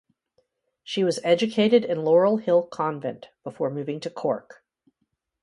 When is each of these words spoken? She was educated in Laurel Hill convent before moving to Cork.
She 0.83 1.03
was 1.03 1.19
educated 1.23 1.85
in 1.85 2.03
Laurel 2.03 2.37
Hill 2.37 2.63
convent 2.63 3.29
before 3.43 3.69
moving 3.69 3.99
to 3.99 4.09
Cork. 4.09 4.63